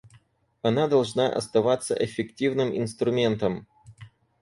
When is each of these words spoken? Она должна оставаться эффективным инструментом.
Она 0.63 0.87
должна 0.87 1.31
оставаться 1.31 1.93
эффективным 1.93 2.75
инструментом. 2.75 3.67